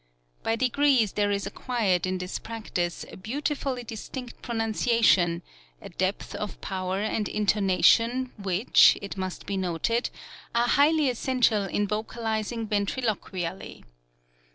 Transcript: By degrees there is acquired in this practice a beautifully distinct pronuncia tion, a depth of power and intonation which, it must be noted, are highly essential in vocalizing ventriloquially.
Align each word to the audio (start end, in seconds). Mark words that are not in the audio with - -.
By 0.41 0.55
degrees 0.55 1.11
there 1.13 1.29
is 1.29 1.45
acquired 1.45 2.07
in 2.07 2.17
this 2.17 2.39
practice 2.39 3.05
a 3.11 3.15
beautifully 3.17 3.83
distinct 3.83 4.41
pronuncia 4.41 5.03
tion, 5.03 5.43
a 5.79 5.89
depth 5.89 6.33
of 6.33 6.59
power 6.59 6.97
and 7.01 7.29
intonation 7.29 8.31
which, 8.41 8.97
it 8.99 9.15
must 9.15 9.45
be 9.45 9.57
noted, 9.57 10.09
are 10.55 10.69
highly 10.69 11.07
essential 11.07 11.65
in 11.65 11.87
vocalizing 11.87 12.65
ventriloquially. 12.65 13.85